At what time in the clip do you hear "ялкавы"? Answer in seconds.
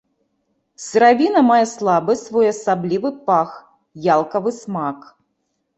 4.19-4.49